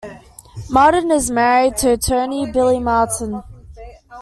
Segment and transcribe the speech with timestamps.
[0.71, 3.43] Martin is married to attorney Billy Martin.